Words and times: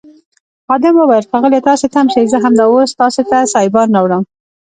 خادم 0.67 0.95
وویل 0.97 1.23
ښاغلیه 1.29 1.65
تاسي 1.67 1.87
تم 1.95 2.05
شئ 2.13 2.25
زه 2.31 2.37
همدا 2.45 2.65
اوس 2.69 2.91
تاسي 2.99 3.23
ته 3.29 3.37
سایبان 3.53 3.87
راوړم. 3.95 4.23